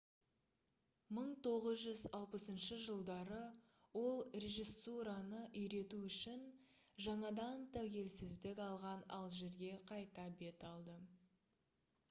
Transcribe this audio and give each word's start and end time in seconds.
1960 1.15 2.77
жылдары 2.85 3.41
ол 3.99 4.21
режиссураны 4.45 5.41
үйрету 5.61 5.99
үшін 6.07 6.41
жаңадан 7.07 7.61
тәуелсіздік 7.75 8.63
алған 8.69 9.05
алжирге 9.19 9.69
қайта 9.93 10.25
бет 10.41 10.67
алды 10.71 10.97